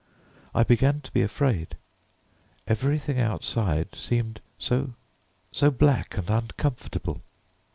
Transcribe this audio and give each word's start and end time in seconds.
I 0.55 0.63
began 0.63 1.01
to 1.01 1.11
be 1.11 1.21
afraid; 1.21 1.75
everything 2.67 3.19
outside 3.19 3.93
seemed 3.93 4.41
so 4.57 4.95
so 5.51 5.69
black 5.69 6.17
and 6.17 6.27
uncomfortable. 6.27 7.21